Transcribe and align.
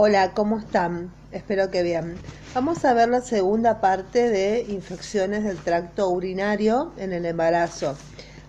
Hola, 0.00 0.32
¿cómo 0.32 0.58
están? 0.58 1.12
Espero 1.32 1.72
que 1.72 1.82
bien. 1.82 2.14
Vamos 2.54 2.84
a 2.84 2.94
ver 2.94 3.08
la 3.08 3.20
segunda 3.20 3.80
parte 3.80 4.28
de 4.28 4.64
infecciones 4.68 5.42
del 5.42 5.56
tracto 5.56 6.08
urinario 6.08 6.92
en 6.98 7.12
el 7.12 7.26
embarazo. 7.26 7.96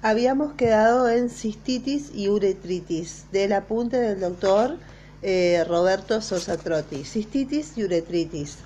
Habíamos 0.04 0.54
quedado 0.54 1.10
en 1.10 1.32
cistitis 1.32 2.12
y 2.14 2.30
uretritis 2.30 3.26
del 3.32 3.54
apunte 3.54 3.98
del 3.98 4.20
doctor 4.20 4.78
eh, 5.24 5.64
Roberto 5.68 6.22
Sosa 6.22 6.56
Trotti. 6.56 7.04
Cistitis 7.04 7.76
y 7.80 7.84
uretritis. 7.84 8.60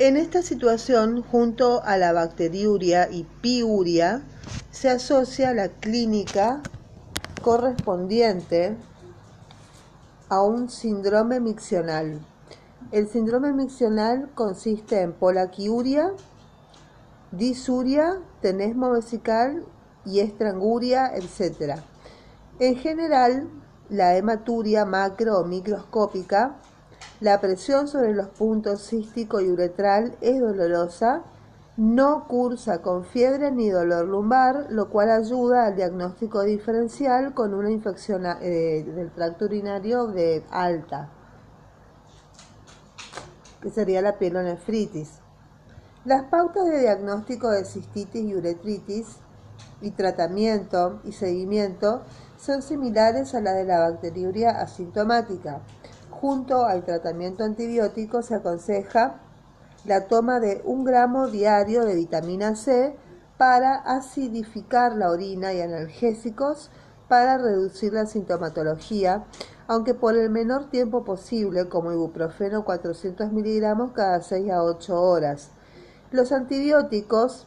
En 0.00 0.16
esta 0.16 0.42
situación, 0.42 1.22
junto 1.22 1.80
a 1.84 1.96
la 1.96 2.12
bacteriuria 2.12 3.08
y 3.08 3.22
piuria, 3.40 4.22
se 4.72 4.90
asocia 4.90 5.54
la 5.54 5.68
clínica 5.68 6.60
correspondiente 7.40 8.74
a 10.32 10.40
un 10.40 10.70
síndrome 10.70 11.40
miccional. 11.40 12.18
El 12.90 13.06
síndrome 13.06 13.52
miccional 13.52 14.30
consiste 14.34 15.02
en 15.02 15.12
polaquiuria, 15.12 16.14
disuria, 17.32 18.18
tenesmo 18.40 18.92
vesical 18.92 19.62
y 20.06 20.20
estranguria, 20.20 21.12
etc. 21.14 21.80
En 22.58 22.76
general, 22.76 23.50
la 23.90 24.16
hematuria 24.16 24.86
macro 24.86 25.38
o 25.38 25.44
microscópica, 25.44 26.56
la 27.20 27.38
presión 27.42 27.86
sobre 27.86 28.14
los 28.14 28.28
puntos 28.28 28.86
cístico 28.86 29.42
y 29.42 29.50
uretral 29.50 30.16
es 30.22 30.40
dolorosa, 30.40 31.24
no 31.76 32.28
cursa 32.28 32.82
con 32.82 33.04
fiebre 33.04 33.50
ni 33.50 33.70
dolor 33.70 34.06
lumbar, 34.06 34.66
lo 34.68 34.90
cual 34.90 35.10
ayuda 35.10 35.66
al 35.66 35.76
diagnóstico 35.76 36.42
diferencial 36.42 37.32
con 37.32 37.54
una 37.54 37.70
infección 37.70 38.26
eh, 38.26 38.84
del 38.84 39.10
tracto 39.10 39.46
urinario 39.46 40.06
de 40.06 40.44
alta, 40.50 41.10
que 43.62 43.70
sería 43.70 44.02
la 44.02 44.18
pielonefritis. 44.18 45.20
Las 46.04 46.24
pautas 46.24 46.66
de 46.66 46.80
diagnóstico 46.80 47.48
de 47.48 47.64
cistitis 47.64 48.22
y 48.22 48.34
uretritis 48.34 49.16
y 49.80 49.92
tratamiento 49.92 51.00
y 51.04 51.12
seguimiento 51.12 52.02
son 52.38 52.60
similares 52.60 53.34
a 53.34 53.40
las 53.40 53.54
de 53.54 53.64
la 53.64 53.78
bacteriuria 53.78 54.50
asintomática. 54.60 55.60
Junto 56.10 56.66
al 56.66 56.84
tratamiento 56.84 57.44
antibiótico 57.44 58.22
se 58.22 58.34
aconseja 58.34 59.20
la 59.84 60.06
toma 60.06 60.40
de 60.40 60.62
un 60.64 60.84
gramo 60.84 61.28
diario 61.28 61.84
de 61.84 61.94
vitamina 61.94 62.54
C 62.54 62.96
para 63.36 63.74
acidificar 63.74 64.94
la 64.94 65.10
orina 65.10 65.52
y 65.52 65.60
analgésicos 65.60 66.70
para 67.08 67.36
reducir 67.38 67.92
la 67.92 68.06
sintomatología, 68.06 69.24
aunque 69.66 69.94
por 69.94 70.16
el 70.16 70.30
menor 70.30 70.70
tiempo 70.70 71.04
posible, 71.04 71.68
como 71.68 71.92
ibuprofeno 71.92 72.64
400 72.64 73.32
miligramos 73.32 73.92
cada 73.92 74.22
6 74.22 74.50
a 74.50 74.62
8 74.62 75.00
horas. 75.00 75.50
Los 76.10 76.30
antibióticos 76.30 77.46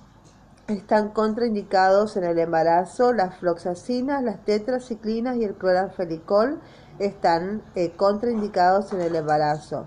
están 0.68 1.10
contraindicados 1.10 2.18
en 2.18 2.26
el 2.26 2.40
embarazo, 2.40 3.14
las 3.14 3.38
floxacinas, 3.38 4.24
las 4.24 4.44
tetraciclinas 4.44 5.38
y 5.38 5.46
el 5.46 5.56
cloranfelicol 5.56 6.60
están 7.00 7.62
eh, 7.76 7.94
contraindicados 7.96 8.92
en 8.94 9.02
el 9.02 9.16
embarazo. 9.16 9.86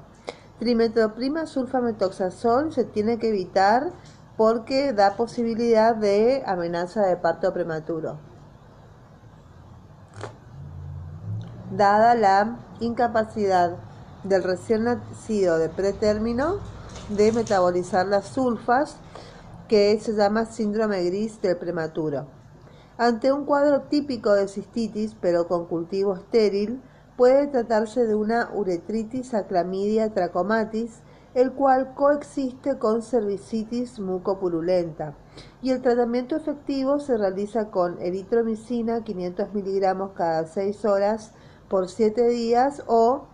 Trimetroprima 0.59 1.47
sulfametoxazol 1.47 2.73
se 2.73 2.85
tiene 2.85 3.19
que 3.19 3.29
evitar 3.29 3.93
porque 4.37 4.93
da 4.93 5.17
posibilidad 5.17 5.95
de 5.95 6.43
amenaza 6.47 7.03
de 7.07 7.17
parto 7.17 7.53
prematuro. 7.53 8.19
Dada 11.77 12.15
la 12.15 12.59
incapacidad 12.81 13.77
del 14.25 14.43
recién 14.43 14.85
nacido 14.85 15.59
de 15.59 15.69
pretérmino 15.69 16.57
de 17.09 17.33
metabolizar 17.33 18.07
las 18.07 18.27
sulfas, 18.27 18.97
que 19.69 19.99
se 20.01 20.15
llama 20.15 20.47
síndrome 20.47 21.05
gris 21.05 21.41
del 21.43 21.57
prematuro. 21.57 22.27
Ante 22.97 23.33
un 23.33 23.45
cuadro 23.45 23.83
típico 23.83 24.33
de 24.33 24.49
cistitis, 24.49 25.15
pero 25.21 25.47
con 25.47 25.67
cultivo 25.67 26.15
estéril, 26.15 26.83
puede 27.19 27.49
tratarse 27.49 28.07
de 28.07 28.15
una 28.15 28.49
uretritis 28.55 29.35
aclamidia 29.35 30.15
trachomatis, 30.15 31.01
el 31.35 31.51
cual 31.51 31.93
coexiste 31.95 32.79
con 32.79 33.03
cervicitis 33.03 33.99
mucopurulenta. 33.99 35.15
Y 35.61 35.73
el 35.73 35.83
tratamiento 35.83 36.37
efectivo 36.37 37.01
se 37.01 37.17
realiza 37.17 37.73
con 37.73 38.01
eritromicina 38.01 39.03
500 39.03 39.53
miligramos 39.53 40.13
cada 40.13 40.47
6 40.47 40.85
horas 40.85 41.33
por 41.69 41.89
7 41.89 42.29
días 42.29 42.85
o 42.87 43.25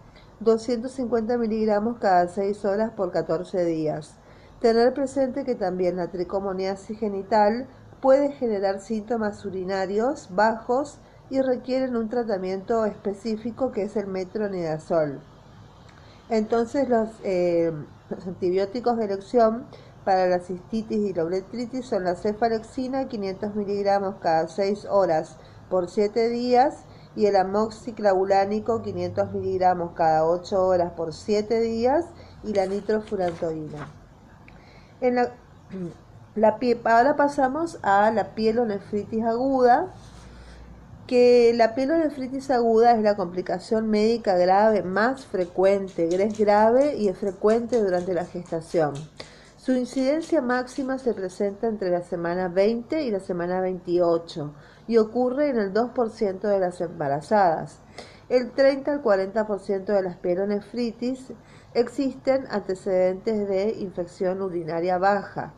250 0.40 1.36
miligramos 1.36 1.98
cada 1.98 2.26
6 2.26 2.64
horas 2.64 2.90
por 2.92 3.12
14 3.12 3.66
días. 3.66 4.14
Tener 4.60 4.94
presente 4.94 5.44
que 5.44 5.56
también 5.56 5.96
la 5.96 6.10
tricomoniasis 6.10 6.98
genital 6.98 7.66
puede 8.00 8.32
generar 8.32 8.80
síntomas 8.80 9.44
urinarios 9.44 10.28
bajos 10.34 11.00
y 11.30 11.40
requieren 11.40 11.96
un 11.96 12.08
tratamiento 12.08 12.84
específico 12.84 13.72
que 13.72 13.82
es 13.82 13.96
el 13.96 14.06
metronidazol. 14.06 15.20
Entonces 16.28 16.88
eh, 17.22 17.72
los, 18.10 18.26
antibióticos 18.26 18.96
de 18.96 19.04
elección 19.04 19.66
para 20.04 20.26
la 20.26 20.40
cistitis 20.40 20.98
y 20.98 21.12
la 21.14 21.24
uretritis 21.24 21.86
son 21.86 22.04
la 22.04 22.14
cefalexina 22.14 23.08
500 23.08 23.54
miligramos 23.54 24.16
cada 24.20 24.48
6 24.48 24.86
horas 24.90 25.36
por 25.70 25.88
7 25.88 26.28
días 26.28 26.84
y 27.16 27.26
el 27.26 27.36
amoxiclavulánico 27.36 28.82
500 28.82 29.32
miligramos 29.32 29.92
cada 29.94 30.26
8 30.26 30.66
horas 30.66 30.92
por 30.92 31.12
7 31.12 31.60
días 31.60 32.06
y 32.42 32.52
la 32.52 32.66
nitrofurantoína. 32.66 33.88
Ahora 36.84 37.16
pasamos 37.16 37.78
a 37.82 38.10
la 38.10 38.34
pielonefritis 38.34 39.24
aguda 39.24 39.92
que 41.06 41.52
la 41.54 41.74
pielonefritis 41.74 42.50
aguda 42.50 42.92
es 42.92 43.02
la 43.02 43.16
complicación 43.16 43.90
médica 43.90 44.36
grave 44.36 44.82
más 44.82 45.26
frecuente, 45.26 46.08
es 46.08 46.38
grave 46.38 46.96
y 46.96 47.08
es 47.08 47.18
frecuente 47.18 47.82
durante 47.82 48.14
la 48.14 48.24
gestación. 48.24 48.94
Su 49.58 49.72
incidencia 49.72 50.40
máxima 50.40 50.98
se 50.98 51.14
presenta 51.14 51.68
entre 51.68 51.90
la 51.90 52.02
semana 52.02 52.48
20 52.48 53.02
y 53.02 53.10
la 53.10 53.20
semana 53.20 53.60
28 53.60 54.54
y 54.86 54.96
ocurre 54.96 55.48
en 55.50 55.58
el 55.58 55.72
2% 55.72 56.40
de 56.40 56.58
las 56.58 56.80
embarazadas. 56.80 57.78
El 58.28 58.52
30 58.52 58.92
al 58.92 59.02
40% 59.02 59.84
de 59.84 60.02
las 60.02 60.16
pielonefritis 60.16 61.32
existen 61.74 62.46
antecedentes 62.50 63.48
de 63.48 63.70
infección 63.78 64.40
urinaria 64.40 64.96
baja 64.98 65.52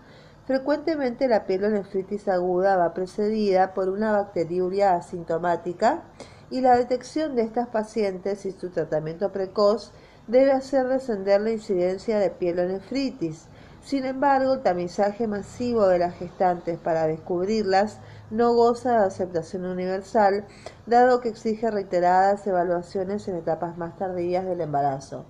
Frecuentemente 0.46 1.26
la 1.26 1.44
pielonefritis 1.44 2.28
aguda 2.28 2.76
va 2.76 2.94
precedida 2.94 3.74
por 3.74 3.88
una 3.88 4.12
bacteriuria 4.12 4.94
asintomática 4.94 6.04
y 6.50 6.60
la 6.60 6.76
detección 6.76 7.34
de 7.34 7.42
estas 7.42 7.66
pacientes 7.66 8.46
y 8.46 8.52
su 8.52 8.70
tratamiento 8.70 9.32
precoz 9.32 9.92
debe 10.28 10.52
hacer 10.52 10.86
descender 10.86 11.40
la 11.40 11.50
incidencia 11.50 12.20
de 12.20 12.30
pielonefritis. 12.30 13.46
Sin 13.82 14.04
embargo, 14.04 14.54
el 14.54 14.62
tamizaje 14.62 15.26
masivo 15.26 15.88
de 15.88 15.98
las 15.98 16.14
gestantes 16.14 16.78
para 16.78 17.08
descubrirlas 17.08 17.98
no 18.30 18.54
goza 18.54 19.00
de 19.00 19.06
aceptación 19.06 19.64
universal, 19.64 20.44
dado 20.86 21.20
que 21.20 21.28
exige 21.28 21.72
reiteradas 21.72 22.46
evaluaciones 22.46 23.26
en 23.26 23.34
etapas 23.34 23.76
más 23.78 23.96
tardías 23.96 24.44
del 24.44 24.60
embarazo. 24.60 25.24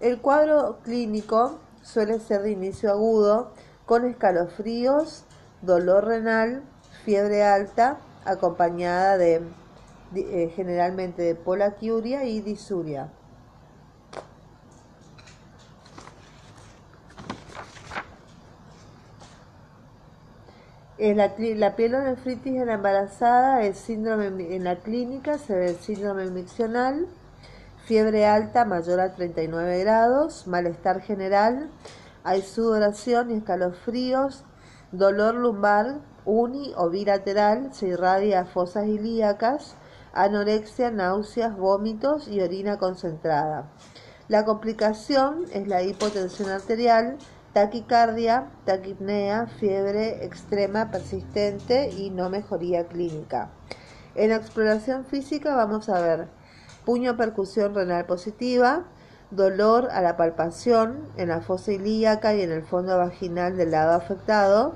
El 0.00 0.20
cuadro 0.20 0.78
clínico 0.82 1.60
suele 1.84 2.18
ser 2.18 2.42
de 2.42 2.50
inicio 2.50 2.90
agudo, 2.90 3.52
con 3.86 4.06
escalofríos, 4.06 5.24
dolor 5.62 6.06
renal, 6.06 6.62
fiebre 7.04 7.44
alta, 7.44 7.98
acompañada 8.24 9.18
de, 9.18 9.42
eh, 10.16 10.52
generalmente 10.56 11.22
de 11.22 11.34
polaquiuria 11.34 12.24
y 12.24 12.40
disuria. 12.40 13.10
En 20.96 21.16
la, 21.18 21.76
pielonefritis 21.76 22.54
en 22.54 22.66
la 22.66 22.74
embarazada, 22.74 23.62
el 23.62 23.74
síndrome 23.74 24.54
en 24.54 24.64
la 24.64 24.76
clínica 24.76 25.38
se 25.38 25.66
el 25.66 25.76
síndrome 25.76 26.30
miccional, 26.30 27.08
fiebre 27.86 28.26
alta 28.26 28.64
mayor 28.64 29.00
a 29.00 29.14
39 29.14 29.80
grados, 29.80 30.46
malestar 30.46 31.00
general, 31.00 31.70
hay 32.22 32.42
sudoración 32.42 33.30
y 33.30 33.34
escalofríos, 33.34 34.44
dolor 34.92 35.34
lumbar 35.34 36.00
uni 36.24 36.72
o 36.76 36.88
bilateral, 36.88 37.74
se 37.74 37.88
irradia 37.88 38.40
a 38.40 38.44
fosas 38.46 38.86
ilíacas, 38.86 39.74
anorexia, 40.14 40.90
náuseas, 40.90 41.56
vómitos 41.56 42.28
y 42.28 42.40
orina 42.40 42.78
concentrada. 42.78 43.70
La 44.28 44.46
complicación 44.46 45.44
es 45.52 45.68
la 45.68 45.82
hipotensión 45.82 46.48
arterial, 46.48 47.18
taquicardia, 47.52 48.48
taquipnea, 48.64 49.46
fiebre 49.46 50.24
extrema 50.24 50.90
persistente 50.90 51.90
y 51.90 52.08
no 52.08 52.30
mejoría 52.30 52.86
clínica. 52.86 53.50
En 54.14 54.30
la 54.30 54.36
exploración 54.36 55.04
física 55.04 55.54
vamos 55.54 55.90
a 55.90 56.00
ver 56.00 56.28
puño 56.84 57.16
percusión 57.16 57.74
renal 57.74 58.06
positiva, 58.06 58.84
dolor 59.30 59.88
a 59.90 60.00
la 60.02 60.16
palpación 60.16 61.08
en 61.16 61.28
la 61.28 61.40
fosa 61.40 61.72
ilíaca 61.72 62.34
y 62.34 62.42
en 62.42 62.52
el 62.52 62.62
fondo 62.62 62.96
vaginal 62.98 63.56
del 63.56 63.70
lado 63.70 63.92
afectado. 63.92 64.74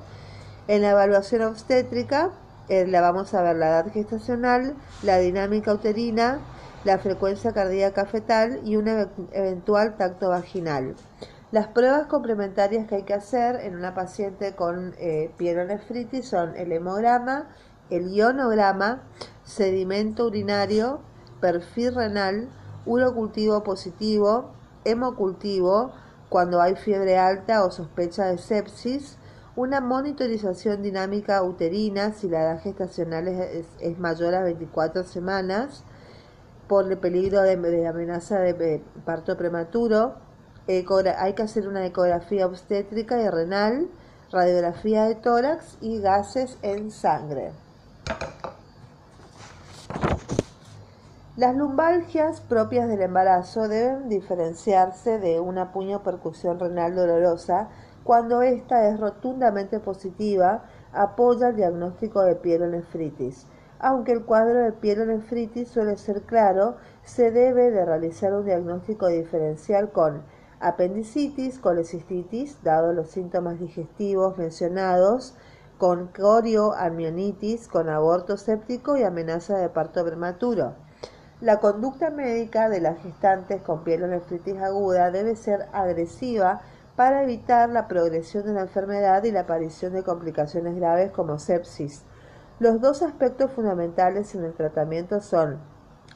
En 0.67 0.83
la 0.83 0.91
evaluación 0.91 1.43
obstétrica 1.43 2.31
eh, 2.69 2.87
la 2.87 3.01
vamos 3.01 3.33
a 3.35 3.43
ver 3.43 3.57
la 3.57 3.69
edad 3.69 3.93
gestacional, 3.93 4.75
la 5.03 5.19
dinámica 5.19 5.73
uterina, 5.73 6.41
la 6.85 6.99
frecuencia 6.99 7.53
cardíaca 7.53 8.05
fetal 8.07 8.61
y 8.65 8.77
un 8.77 8.89
eventual 9.33 9.97
tacto 9.97 10.29
vaginal. 10.29 10.95
Las 11.51 11.69
pruebas 11.69 12.07
complementarias 12.07 12.87
que 12.87 12.97
hay 12.97 13.03
que 13.05 13.15
hacer 13.15 13.57
en 13.57 13.75
una 13.75 13.95
paciente 13.95 14.55
con 14.55 14.95
eh, 14.99 15.31
pielonefritis 15.39 16.29
son 16.29 16.55
el 16.57 16.73
hemograma, 16.73 17.49
el 17.89 18.13
ionograma, 18.13 19.01
sedimento 19.45 20.27
urinario, 20.27 21.01
perfil 21.41 21.95
renal, 21.95 22.49
urocultivo 22.87 23.63
positivo, 23.63 24.51
hemocultivo, 24.85 25.93
cuando 26.29 26.61
hay 26.61 26.77
fiebre 26.77 27.19
alta 27.19 27.65
o 27.65 27.71
sospecha 27.71 28.27
de 28.27 28.39
sepsis, 28.39 29.17
una 29.57 29.81
monitorización 29.81 30.83
dinámica 30.83 31.43
uterina 31.43 32.13
si 32.13 32.29
la 32.29 32.43
edad 32.43 32.63
gestacional 32.63 33.27
es, 33.27 33.99
mayor 33.99 34.35
a 34.35 34.43
24 34.43 35.03
semanas 35.05 35.83
por 36.69 36.91
el 36.91 36.99
peligro 36.99 37.43
de, 37.43 37.55
amenaza 37.89 38.39
de, 38.39 38.83
parto 39.05 39.37
prematuro. 39.37 40.15
hay 40.69 41.33
que 41.33 41.43
hacer 41.43 41.67
una 41.67 41.85
ecografía 41.85 42.47
obstétrica 42.47 43.21
y 43.21 43.29
renal, 43.29 43.89
radiografía 44.31 45.07
de 45.07 45.15
tórax 45.17 45.79
y 45.81 45.99
gases 45.99 46.59
en 46.63 46.91
sangre. 46.91 47.51
Las 51.39 51.55
lumbalgias 51.55 52.41
propias 52.41 52.89
del 52.89 53.01
embarazo 53.01 53.69
deben 53.69 54.09
diferenciarse 54.09 55.21
de 55.21 55.39
una 55.39 55.71
puño 55.71 56.03
percusión 56.03 56.59
renal 56.59 56.97
dolorosa 56.97 57.69
cuando 58.03 58.43
ésta 58.43 58.89
es 58.89 58.99
rotundamente 58.99 59.79
positiva, 59.79 60.65
apoya 60.93 61.51
el 61.51 61.55
diagnóstico 61.55 62.23
de 62.23 62.35
pielonefritis. 62.35 63.47
Aunque 63.79 64.11
el 64.11 64.25
cuadro 64.25 64.65
de 64.65 64.73
pielonefritis 64.73 65.69
suele 65.69 65.97
ser 65.97 66.23
claro, 66.23 66.75
se 67.05 67.31
debe 67.31 67.71
de 67.71 67.85
realizar 67.85 68.35
un 68.35 68.45
diagnóstico 68.45 69.07
diferencial 69.07 69.93
con 69.93 70.25
apendicitis, 70.59 71.61
colecistitis, 71.61 72.65
dado 72.65 72.93
los 72.93 73.11
síntomas 73.11 73.61
digestivos 73.61 74.37
mencionados, 74.39 75.37
con 75.79 76.09
corioamionitis, 76.09 77.69
con 77.69 77.89
aborto 77.89 78.37
séptico 78.37 78.97
y 78.97 79.05
amenaza 79.05 79.57
de 79.57 79.69
parto 79.69 80.05
prematuro. 80.05 80.88
La 81.41 81.61
conducta 81.61 82.11
médica 82.11 82.69
de 82.69 82.81
las 82.81 83.01
gestantes 83.01 83.63
con 83.63 83.85
pielonefritis 83.85 84.59
aguda 84.59 85.13
debe 85.13 85.37
ser 85.37 85.69
agresiva 85.73 86.63
para 86.97 87.23
evitar 87.23 87.69
la 87.69 87.87
progresión 87.87 88.45
de 88.45 88.55
la 88.55 88.63
enfermedad 88.63 89.23
y 89.23 89.31
la 89.31 89.43
aparición 89.43 89.93
de 89.93 90.03
complicaciones 90.03 90.75
graves 90.75 91.13
como 91.13 91.39
sepsis. 91.39 92.03
Los 92.59 92.81
dos 92.81 93.03
aspectos 93.03 93.53
fundamentales 93.53 94.35
en 94.35 94.43
el 94.43 94.53
tratamiento 94.53 95.21
son 95.21 95.61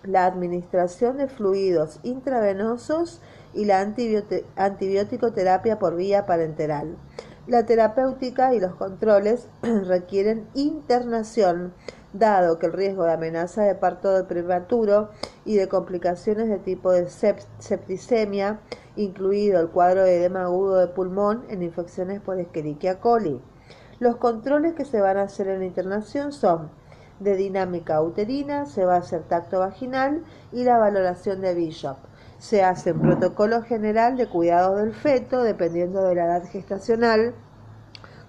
la 0.03 0.27
administración 0.27 1.19
de 1.19 1.29
fluidos 1.29 2.01
intravenosos 2.03 3.21
y 3.55 3.67
la 3.67 3.81
antibiótico 3.81 5.33
terapia 5.33 5.79
por 5.79 5.95
vía 5.95 6.27
parenteral. 6.27 6.97
La 7.47 7.65
terapéutica 7.65 8.55
y 8.55 8.61
los 8.61 8.75
controles 8.75 9.49
requieren 9.63 10.49
internación, 10.55 11.75
dado 12.13 12.59
que 12.59 12.67
el 12.67 12.73
riesgo 12.73 13.05
de 13.05 13.13
amenaza 13.13 13.63
de 13.63 13.75
parto 13.75 14.13
de 14.13 14.25
prematuro 14.25 15.11
y 15.45 15.57
de 15.57 15.69
complicaciones 15.69 16.49
de 16.49 16.59
tipo 16.59 16.93
de 16.93 17.09
septicemia 17.09 18.61
incluido 18.97 19.61
el 19.61 19.69
cuadro 19.69 20.05
de 20.05 20.19
edema 20.19 20.43
agudo 20.43 20.77
de 20.77 20.89
pulmón 20.89 21.45
en 21.49 21.63
infecciones 21.63 22.21
por 22.21 22.39
Escherichia 22.39 23.01
coli. 23.01 23.41
Los 23.99 24.17
controles 24.17 24.75
que 24.75 24.85
se 24.85 25.01
van 25.01 25.17
a 25.17 25.23
hacer 25.23 25.49
en 25.49 25.61
la 25.61 25.67
internación 25.67 26.33
son 26.33 26.71
de 27.21 27.37
dinámica 27.37 28.03
uterina, 28.03 28.67
se 28.67 28.85
va 28.85 28.97
a 28.97 28.99
hacer 28.99 29.23
tacto 29.23 29.61
vaginal 29.61 30.25
y 30.51 30.65
la 30.65 30.79
valoración 30.79 31.41
de 31.41 31.55
Bishop. 31.55 31.97
Se 32.39 32.65
hace 32.65 32.93
un 32.93 33.01
protocolo 33.01 33.63
general 33.63 34.17
de 34.17 34.29
cuidado 34.29 34.77
del 34.77 34.93
feto 34.93 35.43
dependiendo 35.43 36.03
de 36.03 36.17
la 36.17 36.25
edad 36.25 36.45
gestacional, 36.45 37.35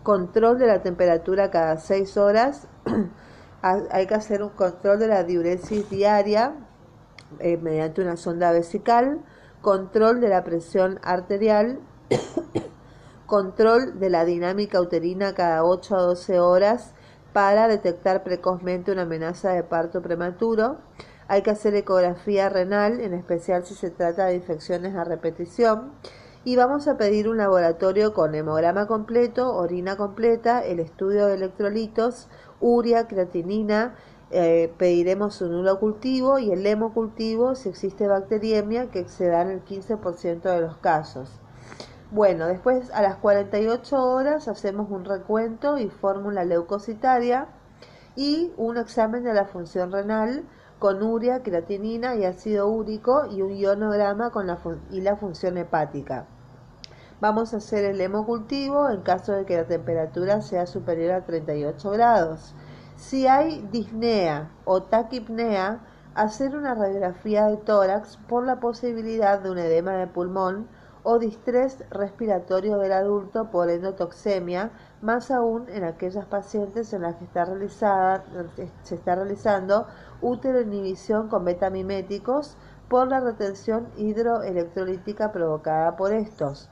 control 0.03 0.59
de 0.59 0.68
la 0.68 0.83
temperatura 0.83 1.50
cada 1.50 1.77
seis 1.77 2.18
horas, 2.18 2.68
hay 3.63 4.07
que 4.07 4.15
hacer 4.15 4.44
un 4.44 4.50
control 4.50 5.00
de 5.00 5.07
la 5.07 5.24
diuresis 5.24 5.89
diaria 5.89 6.54
eh, 7.39 7.57
mediante 7.57 8.01
una 8.01 8.18
sonda 8.18 8.51
vesical, 8.51 9.21
control 9.62 10.19
de 10.19 10.27
la 10.27 10.44
presión 10.44 11.00
arterial, 11.01 11.80
control 13.25 14.00
de 14.00 14.10
la 14.10 14.25
dinámica 14.25 14.81
uterina 14.81 15.33
cada 15.33 15.63
8 15.63 15.95
a 15.95 16.01
12 16.01 16.39
horas 16.39 16.94
para 17.31 17.68
detectar 17.68 18.24
precozmente 18.24 18.92
una 18.92 19.04
amenaza 19.04 19.51
de 19.51 19.63
parto 19.63 20.01
prematuro. 20.01 20.77
Hay 21.30 21.42
que 21.42 21.51
hacer 21.51 21.74
ecografía 21.74 22.50
renal, 22.50 23.00
en 23.00 23.13
especial 23.13 23.65
si 23.65 23.75
se 23.75 23.89
trata 23.89 24.25
de 24.25 24.36
infecciones 24.36 24.94
a 24.95 25.06
repetición. 25.06 25.94
Y 26.44 26.57
vamos 26.57 26.89
a 26.89 26.98
pedir 26.98 27.30
un 27.30 27.38
laboratorio 27.38 28.13
con 28.13 28.36
hemograma 28.36 28.86
completo, 28.86 29.56
orina 29.56 29.95
completa, 29.95 30.60
el 30.60 30.81
estudio 30.81 31.27
de 31.27 31.36
electrolitos, 31.36 32.27
urea, 32.63 33.07
creatinina, 33.07 33.95
eh, 34.31 34.74
pediremos 34.77 35.42
un 35.42 35.51
nulo 35.51 35.80
cultivo 35.80 36.39
y 36.39 36.51
el 36.51 36.65
hemocultivo 36.65 37.54
si 37.56 37.69
existe 37.69 38.07
bacteriemia 38.07 38.89
que 38.89 39.07
se 39.07 39.27
da 39.27 39.42
en 39.42 39.50
el 39.50 39.63
15% 39.63 40.42
de 40.42 40.62
los 40.62 40.77
casos. 40.77 41.39
Bueno, 42.10 42.48
después 42.48 42.89
a 42.92 43.01
las 43.01 43.18
48 43.18 43.95
horas 44.01 44.48
hacemos 44.48 44.89
un 44.89 45.04
recuento 45.04 45.77
y 45.77 45.89
fórmula 45.89 46.45
leucocitaria 46.45 47.48
y 48.15 48.51
un 48.57 48.77
examen 48.77 49.24
de 49.24 49.33
la 49.33 49.45
función 49.45 49.92
renal 49.92 50.44
con 50.80 51.04
urea, 51.04 51.44
creatinina 51.44 52.15
y 52.15 52.25
ácido 52.25 52.68
úrico 52.68 53.25
y 53.30 53.42
un 53.42 53.51
ionograma 53.51 54.31
con 54.31 54.48
la 54.48 54.57
y 54.92 55.01
la 55.01 55.15
función 55.15 55.57
hepática. 55.57 56.27
Vamos 57.23 57.53
a 57.53 57.57
hacer 57.57 57.85
el 57.85 58.01
hemocultivo 58.01 58.89
en 58.89 58.99
caso 58.99 59.31
de 59.31 59.45
que 59.45 59.55
la 59.55 59.63
temperatura 59.63 60.41
sea 60.41 60.65
superior 60.65 61.13
a 61.13 61.25
38 61.25 61.91
grados. 61.91 62.53
Si 62.97 63.27
hay 63.27 63.65
disnea 63.71 64.51
o 64.65 64.83
taquipnea, 64.83 65.79
hacer 66.15 66.53
una 66.53 66.75
radiografía 66.75 67.45
de 67.45 67.55
tórax 67.55 68.17
por 68.27 68.45
la 68.45 68.59
posibilidad 68.59 69.39
de 69.39 69.51
un 69.51 69.57
edema 69.57 69.93
de 69.93 70.07
pulmón 70.07 70.67
o 71.03 71.17
distrés 71.17 71.86
respiratorio 71.91 72.77
del 72.77 72.91
adulto 72.91 73.50
por 73.50 73.69
endotoxemia, 73.69 74.71
más 75.01 75.31
aún 75.31 75.69
en 75.69 75.86
aquellas 75.86 76.25
pacientes 76.25 76.91
en 76.91 77.03
las 77.03 77.15
que 77.15 77.24
está 77.24 77.45
realizada, 77.45 78.25
se 78.81 78.95
está 78.95 79.15
realizando 79.15 79.88
inhibición 80.21 81.29
con 81.29 81.45
betamiméticos 81.45 82.57
por 82.89 83.07
la 83.07 83.21
retención 83.21 83.88
hidroelectrolítica 83.95 85.31
provocada 85.31 85.95
por 85.95 86.12
estos. 86.12 86.69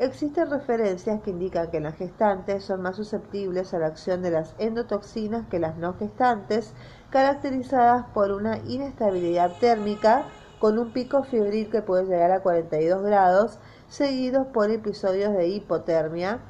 Existen 0.00 0.50
referencias 0.50 1.22
que 1.22 1.30
indican 1.30 1.70
que 1.70 1.78
las 1.78 1.94
gestantes 1.96 2.64
son 2.64 2.82
más 2.82 2.96
susceptibles 2.96 3.72
a 3.72 3.78
la 3.78 3.86
acción 3.86 4.22
de 4.22 4.32
las 4.32 4.56
endotoxinas 4.58 5.46
que 5.48 5.60
las 5.60 5.76
no 5.76 5.94
gestantes, 5.94 6.72
caracterizadas 7.10 8.04
por 8.12 8.32
una 8.32 8.58
inestabilidad 8.66 9.52
térmica 9.60 10.24
con 10.58 10.80
un 10.80 10.92
pico 10.92 11.22
febril 11.22 11.70
que 11.70 11.80
puede 11.80 12.06
llegar 12.06 12.32
a 12.32 12.40
42 12.40 13.02
grados, 13.04 13.60
seguidos 13.88 14.48
por 14.48 14.72
episodios 14.72 15.32
de 15.32 15.46
hipotermia, 15.46 16.40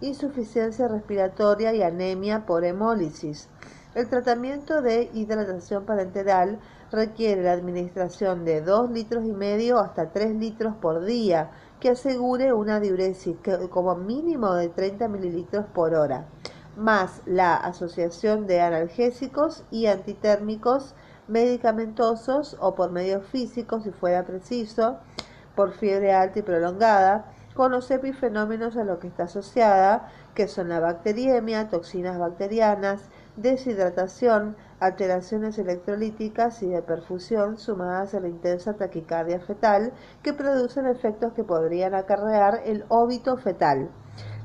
insuficiencia 0.00 0.86
respiratoria 0.86 1.74
y 1.74 1.82
anemia 1.82 2.46
por 2.46 2.64
hemólisis. 2.64 3.48
El 3.96 4.08
tratamiento 4.08 4.80
de 4.80 5.10
hidratación 5.12 5.86
parenteral 5.86 6.60
requiere 6.92 7.42
la 7.42 7.52
administración 7.52 8.44
de 8.44 8.60
2 8.60 8.90
litros 8.90 9.24
y 9.24 9.32
medio 9.32 9.78
hasta 9.78 10.10
3 10.10 10.36
litros 10.36 10.74
por 10.76 11.04
día, 11.04 11.50
que 11.80 11.90
asegure 11.90 12.52
una 12.52 12.78
diuresis 12.78 13.36
como 13.70 13.96
mínimo 13.96 14.54
de 14.54 14.68
30 14.68 15.08
mililitros 15.08 15.66
por 15.74 15.94
hora, 15.94 16.26
más 16.76 17.22
la 17.26 17.56
asociación 17.56 18.46
de 18.46 18.60
analgésicos 18.60 19.64
y 19.70 19.86
antitérmicos 19.86 20.94
medicamentosos 21.28 22.56
o 22.60 22.74
por 22.74 22.92
medios 22.92 23.26
físicos, 23.26 23.84
si 23.84 23.90
fuera 23.90 24.24
preciso, 24.24 24.98
por 25.54 25.72
fiebre 25.72 26.12
alta 26.12 26.38
y 26.40 26.42
prolongada, 26.42 27.32
con 27.54 27.72
los 27.72 27.90
epifenómenos 27.90 28.76
a 28.76 28.84
los 28.84 28.98
que 28.98 29.08
está 29.08 29.24
asociada, 29.24 30.08
que 30.34 30.48
son 30.48 30.68
la 30.70 30.80
bacteriemia, 30.80 31.68
toxinas 31.68 32.18
bacterianas, 32.18 33.02
deshidratación, 33.36 34.56
alteraciones 34.82 35.58
electrolíticas 35.58 36.62
y 36.62 36.68
de 36.68 36.82
perfusión 36.82 37.56
sumadas 37.56 38.14
a 38.14 38.20
la 38.20 38.28
intensa 38.28 38.74
taquicardia 38.74 39.38
fetal 39.38 39.92
que 40.22 40.32
producen 40.32 40.86
efectos 40.86 41.32
que 41.34 41.44
podrían 41.44 41.94
acarrear 41.94 42.62
el 42.64 42.84
óbito 42.88 43.36
fetal. 43.36 43.90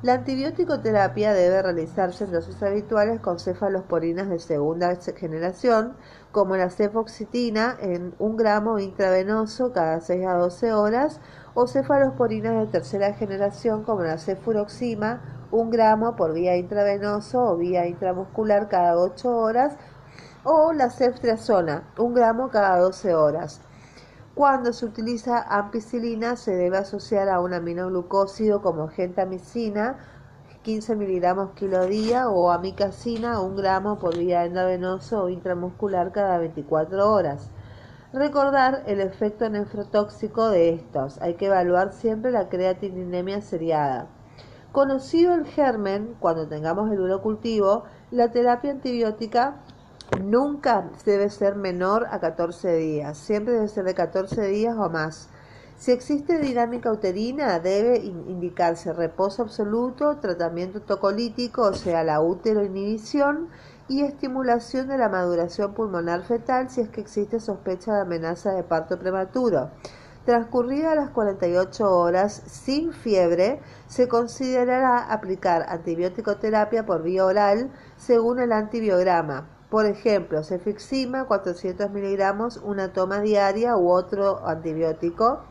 La 0.03 0.13
antibiótico 0.13 0.79
terapia 0.79 1.33
debe 1.33 1.59
realizarse 1.59 2.25
en 2.25 2.31
dosis 2.31 2.61
habituales 2.61 3.19
con 3.19 3.39
cefalosporinas 3.39 4.29
de 4.29 4.37
segunda 4.37 4.95
generación, 4.95 5.97
como 6.31 6.55
la 6.55 6.69
cefoxitina 6.69 7.75
en 7.79 8.13
un 8.19 8.37
gramo 8.37 8.77
intravenoso 8.77 9.73
cada 9.73 9.99
6 9.99 10.27
a 10.27 10.35
12 10.35 10.71
horas, 10.71 11.19
o 11.55 11.65
cefalosporinas 11.65 12.59
de 12.59 12.67
tercera 12.67 13.13
generación, 13.13 13.83
como 13.83 14.03
la 14.03 14.19
cefuroxima, 14.19 15.47
un 15.49 15.71
gramo 15.71 16.15
por 16.15 16.33
vía 16.33 16.57
intravenoso 16.57 17.43
o 17.43 17.57
vía 17.57 17.87
intramuscular 17.87 18.69
cada 18.69 18.99
8 18.99 19.35
horas, 19.35 19.77
o 20.43 20.73
la 20.73 20.89
ceftriaxona, 20.89 21.83
un 21.97 22.13
gramo 22.13 22.49
cada 22.49 22.79
12 22.79 23.15
horas. 23.15 23.61
Cuando 24.33 24.71
se 24.71 24.85
utiliza 24.85 25.41
ampicilina 25.41 26.35
se 26.35 26.55
debe 26.55 26.77
asociar 26.77 27.27
a 27.27 27.39
un 27.39 27.53
aminoglucósido 27.53 28.61
como 28.61 28.87
gentamicina, 28.87 29.97
15 30.61 30.95
miligramos 30.95 31.51
kilo 31.51 31.85
día, 31.85 32.29
o 32.29 32.51
amicacina, 32.51 33.39
un 33.39 33.55
gramo 33.55 33.99
por 33.99 34.17
vía 34.17 34.43
endovenoso 34.45 35.23
o 35.23 35.29
intramuscular 35.29 36.11
cada 36.11 36.37
24 36.39 37.09
horas. 37.09 37.49
Recordar 38.13 38.83
el 38.85 39.01
efecto 39.01 39.49
nefrotóxico 39.49 40.49
de 40.49 40.69
estos. 40.69 41.21
Hay 41.21 41.35
que 41.35 41.47
evaluar 41.47 41.93
siempre 41.93 42.31
la 42.31 42.49
creatininemia 42.49 43.41
seriada. 43.41 44.07
Conocido 44.71 45.33
el 45.33 45.45
germen, 45.45 46.15
cuando 46.19 46.47
tengamos 46.47 46.91
el 46.91 46.99
urocultivo, 46.99 47.85
la 48.11 48.31
terapia 48.31 48.71
antibiótica 48.71 49.63
Nunca 50.15 50.89
debe 51.05 51.29
ser 51.29 51.55
menor 51.55 52.07
a 52.09 52.19
14 52.19 52.75
días, 52.75 53.17
siempre 53.17 53.53
debe 53.53 53.67
ser 53.67 53.83
de 53.83 53.93
14 53.93 54.47
días 54.47 54.75
o 54.77 54.89
más. 54.89 55.27
Si 55.75 55.91
existe 55.91 56.39
dinámica 56.39 56.91
uterina, 56.91 57.59
debe 57.59 57.97
indicarse 57.97 58.93
reposo 58.93 59.43
absoluto, 59.43 60.17
tratamiento 60.17 60.81
tocolítico, 60.81 61.63
o 61.63 61.73
sea, 61.73 62.05
la 62.05 62.19
inhibición 62.65 63.49
y 63.89 64.01
estimulación 64.01 64.87
de 64.87 64.97
la 64.97 65.09
maduración 65.09 65.73
pulmonar 65.73 66.23
fetal 66.23 66.69
si 66.69 66.81
es 66.81 66.89
que 66.89 67.01
existe 67.01 67.41
sospecha 67.41 67.93
de 67.93 68.01
amenaza 68.01 68.53
de 68.53 68.63
parto 68.63 68.97
prematuro. 68.97 69.71
Transcurridas 70.25 70.95
las 70.95 71.09
48 71.11 71.85
horas 71.85 72.43
sin 72.47 72.93
fiebre, 72.93 73.59
se 73.87 74.07
considerará 74.07 75.11
aplicar 75.11 75.65
antibiótico 75.67 76.37
terapia 76.37 76.85
por 76.85 77.03
vía 77.03 77.25
oral 77.25 77.71
según 77.97 78.39
el 78.39 78.51
antibiograma 78.53 79.56
por 79.69 79.85
ejemplo, 79.85 80.43
cefixima 80.43 81.25
400 81.25 81.91
miligramos, 81.91 82.57
una 82.57 82.93
toma 82.93 83.19
diaria 83.19 83.75
u 83.75 83.89
otro 83.89 84.47
antibiótico 84.47 85.41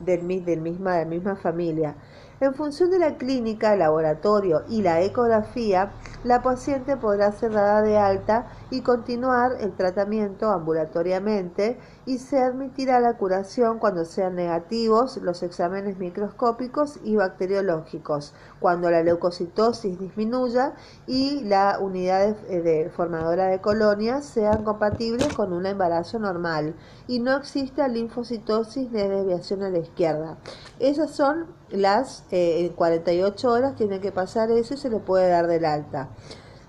del, 0.00 0.26
del 0.44 0.62
de 0.62 1.06
misma 1.06 1.36
familia. 1.36 1.96
En 2.40 2.52
función 2.52 2.90
de 2.90 2.98
la 2.98 3.16
clínica, 3.16 3.72
el 3.72 3.78
laboratorio 3.78 4.64
y 4.68 4.82
la 4.82 5.00
ecografía, 5.00 5.92
la 6.24 6.42
paciente 6.42 6.96
podrá 6.96 7.32
ser 7.32 7.52
dada 7.52 7.80
de 7.80 7.96
alta 7.96 8.48
y 8.70 8.82
continuar 8.82 9.52
el 9.60 9.72
tratamiento 9.72 10.50
ambulatoriamente 10.50 11.78
y 12.06 12.18
se 12.18 12.38
admitirá 12.40 13.00
la 13.00 13.16
curación 13.16 13.78
cuando 13.78 14.04
sean 14.04 14.34
negativos 14.34 15.16
los 15.18 15.42
exámenes 15.42 15.98
microscópicos 15.98 16.98
y 17.02 17.16
bacteriológicos, 17.16 18.34
cuando 18.60 18.90
la 18.90 19.02
leucocitosis 19.02 19.98
disminuya 19.98 20.74
y 21.06 21.42
la 21.44 21.78
unidad 21.80 22.36
de, 22.36 22.90
formadora 22.94 23.46
de 23.46 23.60
colonias 23.60 24.24
sean 24.24 24.64
compatibles 24.64 25.32
con 25.34 25.52
un 25.52 25.66
embarazo 25.66 26.18
normal 26.18 26.74
y 27.06 27.20
no 27.20 27.36
exista 27.36 27.88
linfocitosis 27.88 28.90
ni 28.90 29.00
desviación 29.02 29.62
a 29.62 29.70
la 29.70 29.78
izquierda. 29.78 30.36
Esas 30.78 31.10
son 31.10 31.46
las 31.70 32.24
eh, 32.30 32.72
48 32.76 33.50
horas, 33.50 33.76
tiene 33.76 34.00
que 34.00 34.12
pasar 34.12 34.50
eso 34.50 34.74
y 34.74 34.76
se 34.76 34.90
le 34.90 34.98
puede 34.98 35.28
dar 35.28 35.46
del 35.46 35.64
alta. 35.64 36.08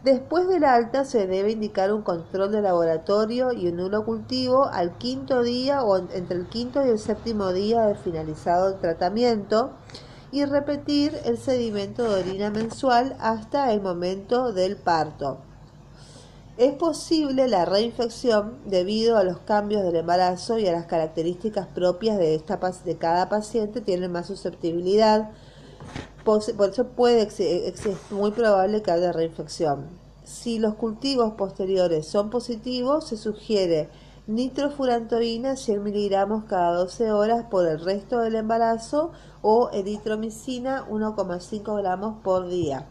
Después 0.05 0.47
del 0.47 0.65
alta 0.65 1.03
se 1.03 1.25
debe 1.25 1.53
indicar 1.53 1.91
un 1.91 2.03
control 2.03 2.51
de 2.51 2.62
laboratorio 2.62 3.51
y 3.51 3.69
un 3.69 4.03
cultivo 4.03 4.65
al 4.65 5.00
quinto 5.00 5.41
día 5.41 5.83
o 5.83 5.97
entre 5.97 6.38
el 6.38 6.47
quinto 6.47 6.85
y 6.85 6.89
el 6.89 7.00
séptimo 7.00 7.51
día 7.51 7.88
de 7.88 7.95
finalizado 7.95 8.67
el 8.67 8.79
tratamiento 8.79 9.71
y 10.31 10.45
repetir 10.45 11.17
el 11.25 11.39
sedimento 11.39 12.03
de 12.03 12.19
orina 12.19 12.51
mensual 12.51 13.15
hasta 13.19 13.74
el 13.74 13.81
momento 13.81 14.53
del 14.53 14.77
parto. 14.77 15.39
Es 16.57 16.74
posible 16.74 17.47
la 17.47 17.65
reinfección 17.65 18.59
debido 18.63 19.17
a 19.17 19.24
los 19.24 19.39
cambios 19.39 19.81
del 19.81 19.95
embarazo 19.95 20.59
y 20.59 20.67
a 20.67 20.71
las 20.71 20.85
características 20.85 21.65
propias 21.65 22.19
de, 22.19 22.35
esta, 22.35 22.59
de 22.85 22.97
cada 22.97 23.27
paciente, 23.27 23.81
tiene 23.81 24.07
más 24.07 24.27
susceptibilidad 24.27 25.31
por 26.25 26.70
eso 26.70 26.88
puede, 26.88 27.22
es 27.22 28.12
muy 28.12 28.32
probable 28.32 28.82
que 28.82 28.91
haya 28.91 29.13
reinfección. 29.13 29.88
Si 30.25 30.60
los 30.60 30.74
cultivos 30.74 31.36
posteriores 31.36 32.08
son 32.08 32.29
positivos, 32.29 33.08
se 33.08 33.15
sugiere 33.15 33.89
nitrofurantoína 34.27 35.55
100 35.55 35.84
miligramos 35.84 36.46
cada 36.46 36.74
12 36.77 37.12
horas 37.12 37.46
por 37.50 37.67
el 37.67 37.79
resto 37.79 38.20
del 38.20 38.36
embarazo 38.36 39.12
o 39.44 39.70
eritromicina 39.72 40.88
1,5 40.89 41.77
gramos 41.77 42.15
por 42.24 42.48
día. 42.48 42.88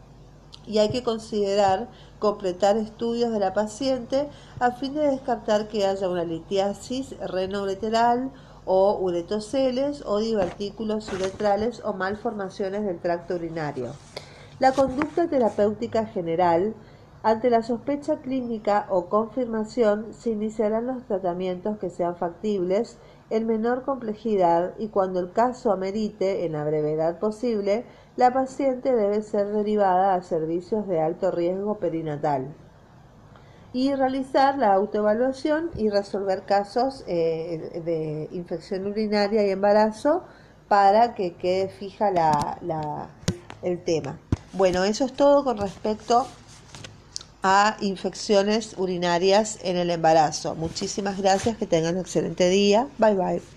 Y 0.65 0.77
hay 0.77 0.89
que 0.89 1.03
considerar 1.03 1.89
completar 2.19 2.77
estudios 2.77 3.31
de 3.31 3.39
la 3.39 3.53
paciente 3.53 4.29
a 4.59 4.71
fin 4.71 4.93
de 4.93 5.11
descartar 5.11 5.67
que 5.67 5.85
haya 5.85 6.07
una 6.07 6.23
litiasis 6.23 7.15
renoureteral 7.19 8.31
o 8.65 8.97
uretoceles 8.99 10.03
o 10.05 10.19
divertículos 10.19 11.11
uretrales 11.13 11.81
o 11.85 11.93
malformaciones 11.93 12.83
del 12.83 12.99
tracto 12.99 13.35
urinario. 13.35 13.93
La 14.59 14.71
conducta 14.71 15.29
terapéutica 15.29 16.05
general 16.05 16.73
ante 17.23 17.49
la 17.49 17.63
sospecha 17.63 18.17
clínica 18.17 18.85
o 18.89 19.07
confirmación 19.07 20.13
se 20.13 20.31
iniciarán 20.31 20.87
los 20.87 21.03
tratamientos 21.05 21.77
que 21.79 21.89
sean 21.89 22.15
factibles 22.15 22.97
en 23.29 23.47
menor 23.47 23.83
complejidad 23.83 24.73
y 24.77 24.89
cuando 24.89 25.19
el 25.19 25.31
caso 25.31 25.71
amerite, 25.71 26.45
en 26.45 26.51
la 26.51 26.63
brevedad 26.63 27.17
posible, 27.19 27.85
la 28.15 28.31
paciente 28.31 28.95
debe 28.95 29.23
ser 29.23 29.47
derivada 29.47 30.13
a 30.13 30.21
servicios 30.21 30.87
de 30.87 31.01
alto 31.01 31.31
riesgo 31.31 31.79
perinatal 31.79 32.53
y 33.75 33.93
realizar 33.93 34.57
la 34.57 34.71
autoevaluación 34.71 35.69
y 35.75 35.89
resolver 35.89 36.43
casos 36.43 37.03
eh, 37.07 37.81
de 37.83 38.29
infección 38.31 38.85
urinaria 38.87 39.45
y 39.45 39.49
embarazo 39.49 40.23
para 40.69 41.13
que 41.13 41.33
quede 41.33 41.67
fija 41.67 42.09
la, 42.09 43.09
el 43.63 43.83
tema. 43.83 44.17
Bueno, 44.53 44.85
eso 44.85 45.03
es 45.03 45.11
todo 45.11 45.43
con 45.43 45.57
respecto 45.57 46.25
a 47.43 47.75
infecciones 47.81 48.75
urinarias 48.77 49.59
en 49.61 49.75
el 49.75 49.89
embarazo. 49.89 50.55
Muchísimas 50.55 51.21
gracias, 51.21 51.57
que 51.57 51.67
tengan 51.67 51.95
un 51.95 52.01
excelente 52.01 52.47
día. 52.47 52.87
Bye 52.97 53.15
bye. 53.15 53.54